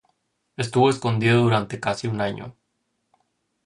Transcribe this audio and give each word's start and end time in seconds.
Estuvo 0.57 0.89
escondido 0.89 1.43
durante 1.43 1.79
casi 1.79 2.07
un 2.07 2.21
año. 2.21 2.55